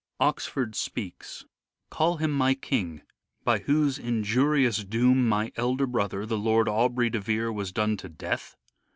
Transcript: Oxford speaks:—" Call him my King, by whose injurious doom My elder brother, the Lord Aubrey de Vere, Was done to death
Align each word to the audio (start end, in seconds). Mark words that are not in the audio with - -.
Oxford 0.19 0.73
speaks:—" 0.73 1.45
Call 1.91 2.17
him 2.17 2.31
my 2.31 2.55
King, 2.55 3.03
by 3.43 3.59
whose 3.59 3.99
injurious 3.99 4.83
doom 4.83 5.29
My 5.29 5.51
elder 5.55 5.85
brother, 5.85 6.25
the 6.25 6.39
Lord 6.39 6.67
Aubrey 6.67 7.11
de 7.11 7.19
Vere, 7.19 7.51
Was 7.53 7.71
done 7.71 7.97
to 7.97 8.09
death 8.09 8.55